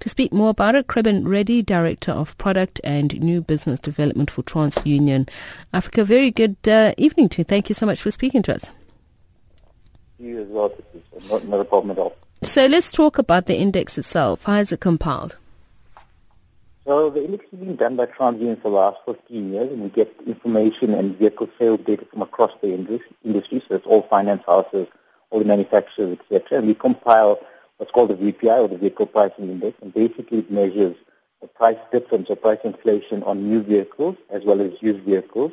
[0.00, 4.42] To speak more about it, Kreben Reddy, Director of Product and New Business Development for
[4.42, 5.28] TransUnion
[5.72, 6.04] Africa.
[6.04, 7.44] Very good uh, evening to you.
[7.44, 8.66] Thank you so much for speaking to us.
[10.18, 10.68] You as well.
[10.68, 12.16] This is not, not a problem at all.
[12.42, 14.44] So let's talk about the index itself.
[14.44, 15.36] How is it compiled?
[16.84, 19.88] So the index has been done by TransUnion for the last 15 years, and we
[19.88, 23.62] get information and vehicle sales data from across the industry.
[23.66, 24.86] So it's all finance houses,
[25.30, 26.58] all the manufacturers, etc.
[26.58, 27.40] And we compile
[27.76, 30.96] what's called the VPI or the Vehicle Pricing Index, and basically it measures
[31.40, 35.52] the price difference or price inflation on new vehicles as well as used vehicles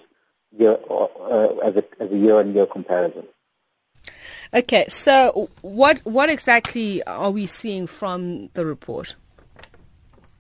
[0.58, 3.26] year, uh, as, a, as a year-on-year comparison.
[4.54, 9.16] Okay, so what what exactly are we seeing from the report?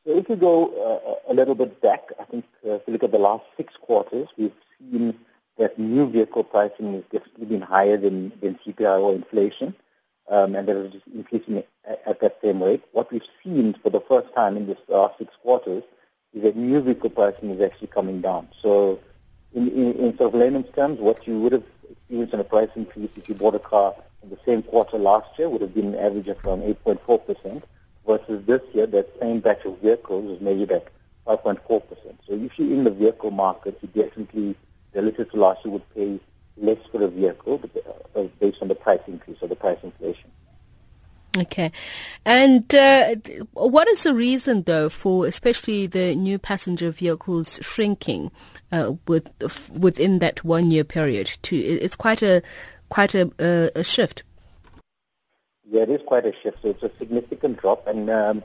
[0.06, 3.04] So if you go uh, a little bit back, I think uh, if you look
[3.04, 5.18] at the last six quarters, we've seen
[5.58, 9.74] that new vehicle pricing has definitely been higher than, than CPI or inflation
[10.30, 12.84] um, and that is increasing at, at, that same rate.
[12.92, 15.84] What we've seen for the first time in this last six quarters
[16.34, 18.48] is that new vehicle pricing is actually coming down.
[18.62, 19.00] So
[19.54, 22.70] in, in, in sort of layman's terms, what you would have experienced in a price
[22.76, 23.94] increase if you bought a car
[24.24, 27.62] in the same quarter last year would have been an average of around 8.4%,
[28.06, 30.88] versus this year, that same batch of vehicles is measured at
[31.26, 31.82] 5.4%.
[32.28, 34.56] So if you're in the vehicle market, you definitely,
[34.94, 36.20] relative to last year, would pay
[36.58, 37.62] less for a vehicle
[38.16, 40.30] uh, based on the price increase or the price inflation.
[41.36, 41.72] Okay.
[42.26, 43.16] And uh,
[43.54, 48.30] what is the reason, though, for especially the new passenger vehicles shrinking
[48.72, 49.32] uh, with,
[49.72, 51.32] within that one-year period?
[51.44, 52.44] To, it's quite a
[52.90, 53.32] quite a,
[53.76, 54.22] a, shift.
[55.68, 56.60] Yeah, it is quite a shift.
[56.62, 58.38] So it's a significant drop, and um,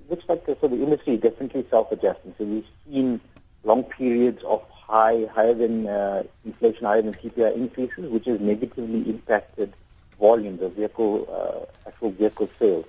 [0.00, 2.34] it looks like the, so the industry is definitely self-adjusting.
[2.38, 3.20] So we've seen
[3.62, 9.08] long periods of high, higher than uh, inflation, higher than CPI increases, which has negatively
[9.08, 9.72] impacted
[10.20, 12.84] volumes of vehicle, uh, actual vehicle sales.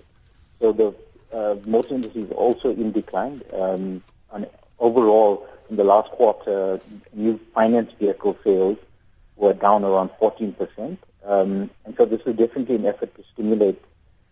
[0.59, 0.93] So the
[1.31, 3.41] uh, motor industry is also in decline.
[3.53, 6.81] Um, and overall, in the last quarter,
[7.13, 8.77] new finance vehicle sales
[9.37, 10.97] were down around 14%.
[11.25, 13.81] Um, and so this is definitely an effort to stimulate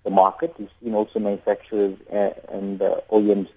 [0.04, 0.54] the market.
[0.60, 3.48] We've seen also manufacturers uh, and uh, OEMs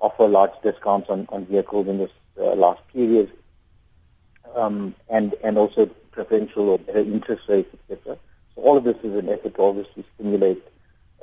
[0.00, 3.30] offer large discounts on, on vehicles in this uh, last period
[4.54, 8.18] um, and and also preferential or better interest rates, etc.
[8.54, 10.62] So all of this is an effort to obviously stimulate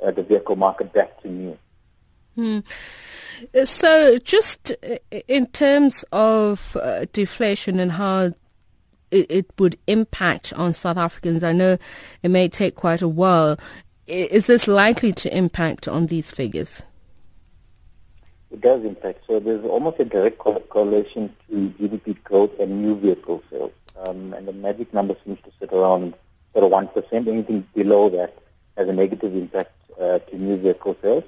[0.04, 1.58] uh, the vehicle market back to new.
[2.34, 2.60] Hmm.
[3.64, 4.96] So, just uh,
[5.28, 8.32] in terms of uh, deflation and how
[9.10, 11.76] it, it, would impact on South Africans, I know
[12.22, 13.58] it may take quite a while.
[14.06, 16.82] Is this likely to impact on these figures?
[18.56, 19.24] It does impact.
[19.26, 23.72] So there's almost a direct correlation to GDP growth and new vehicle sales.
[23.98, 26.14] Um, and the magic number seems to sit around
[26.54, 27.28] sort of 1%.
[27.28, 28.34] Anything below that
[28.78, 31.24] has a negative impact uh, to new vehicle sales.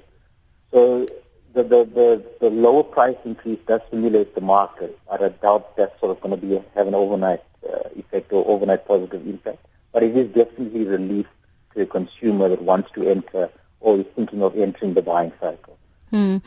[0.71, 1.05] So
[1.53, 4.97] the, the, the, the, lower price increase does stimulate the market.
[5.07, 8.43] but I doubt that's sort of going to be have an overnight uh, effect or
[8.47, 9.63] overnight positive impact.
[9.91, 11.27] But it is definitely relief
[11.75, 13.51] to a consumer that wants to enter
[13.81, 15.78] or is thinking of entering the buying cycle.
[16.11, 16.37] Hmm.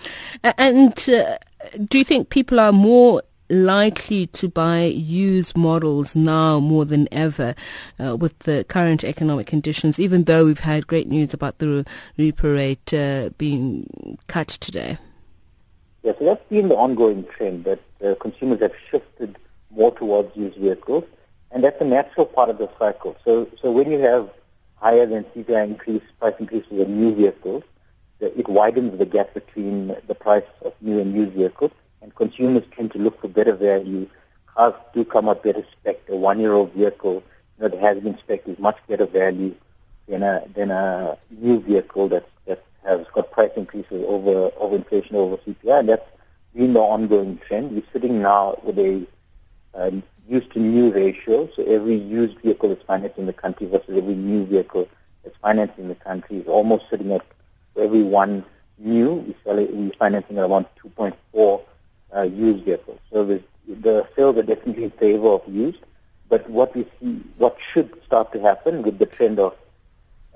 [0.43, 1.39] And uh,
[1.89, 7.55] do you think people are more likely to buy used models now more than ever
[8.01, 11.85] uh, with the current economic conditions, even though we've had great news about the
[12.19, 14.99] repo rate uh, being cut today?
[16.03, 19.37] Yes, so that's been the ongoing trend that uh, consumers have shifted
[19.71, 21.05] more towards used vehicles,
[21.53, 23.17] and that's a natural part of the cycle.
[23.25, 24.29] So, so when you have
[24.77, 27.63] higher than CPI increase, price increases in new vehicles,
[28.53, 32.99] widens the gap between the price of new and used vehicles, and consumers tend to
[32.99, 34.09] look for better value.
[34.55, 36.01] Cars do come up better spec.
[36.09, 37.23] A one-year-old vehicle you
[37.63, 39.55] know, that has been spec is much better value
[40.09, 45.17] than a than a new vehicle that that has got price increases over over inflation
[45.17, 46.11] over CPI, and that's
[46.55, 47.73] been the ongoing trend.
[47.73, 49.07] We're sitting now with a
[49.75, 49.91] uh,
[50.29, 54.15] used to new ratio, so every used vehicle that's financed in the country versus every
[54.15, 54.89] new vehicle
[55.25, 57.25] that's financed in the country is almost sitting at
[57.75, 58.45] for every one
[58.79, 61.63] new, we sell it, we're financing around 2.4
[62.15, 62.99] uh, used vehicles.
[63.13, 65.79] So the, the sales are definitely in favor of used.
[66.29, 69.55] But what we see, what should start to happen with the trend of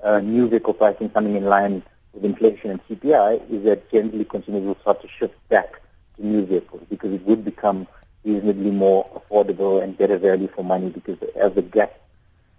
[0.03, 1.83] uh, new vehicle pricing coming in line
[2.13, 5.81] with inflation and CPI is that generally consumers will start to shift back
[6.15, 7.87] to new vehicles because it would become
[8.23, 11.99] reasonably more affordable and better value for money because as the gap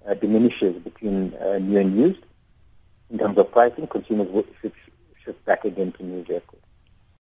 [0.09, 2.21] uh, diminishes between uh, new and used,
[3.11, 4.73] in terms of pricing, consumers should
[5.25, 6.63] shift back again to new vehicles.